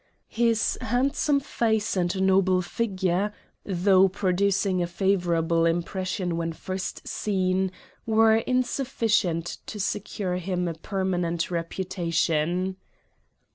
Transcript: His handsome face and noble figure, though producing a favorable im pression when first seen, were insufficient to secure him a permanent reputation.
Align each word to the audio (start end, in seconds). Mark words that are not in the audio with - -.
His 0.33 0.79
handsome 0.81 1.39
face 1.39 1.95
and 1.95 2.23
noble 2.25 2.63
figure, 2.63 3.31
though 3.63 4.09
producing 4.09 4.81
a 4.81 4.87
favorable 4.87 5.67
im 5.67 5.83
pression 5.83 6.37
when 6.37 6.53
first 6.53 7.07
seen, 7.07 7.71
were 8.07 8.37
insufficient 8.37 9.57
to 9.67 9.79
secure 9.79 10.37
him 10.37 10.67
a 10.67 10.73
permanent 10.73 11.51
reputation. 11.51 12.77